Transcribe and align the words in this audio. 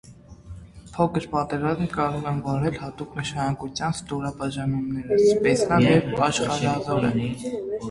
Փոքր 0.93 1.27
պատերազմ 1.33 1.89
կարող 1.91 2.25
են 2.31 2.39
վարել 2.47 2.79
հատուկ 2.85 3.13
նշանակության 3.19 3.95
ստորաբաժանումները 3.99 5.21
(սպեցնազ) 5.29 5.89
և 5.93 6.11
աշխարհազորը։ 6.33 7.17